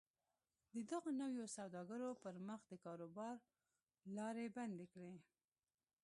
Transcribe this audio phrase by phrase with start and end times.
[0.75, 3.35] د دغو نویو سوداګرو پر مخ د کاروبار
[4.17, 5.15] لارې بندې کړي